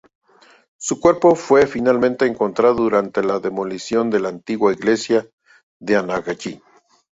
[0.79, 5.27] Su cuerpo fue finalmente encontrado durante la demolición de la antigua iglesia
[5.79, 6.59] de Anagni.